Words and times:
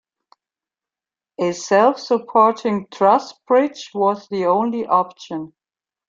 A 1.39 1.51
self-supporting 1.51 2.87
truss 2.91 3.33
bridge 3.45 3.91
was 3.93 4.27
the 4.29 4.47
only 4.47 4.87
option. 4.87 5.53